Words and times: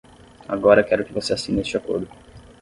Agora 0.47 0.83
quero 0.83 1.05
que 1.05 1.13
você 1.13 1.31
assine 1.31 1.61
este 1.61 1.77
acordo. 1.77 2.07